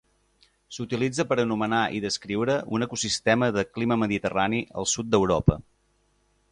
[0.77, 5.63] S'utilitza per anomenar i descriure un ecosistema de clima mediterrani al sud d'Europa.